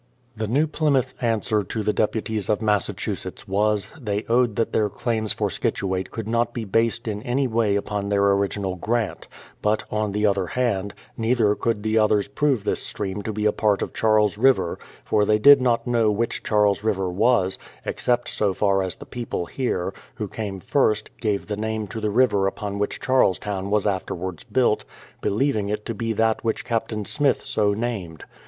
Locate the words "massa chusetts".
2.59-3.47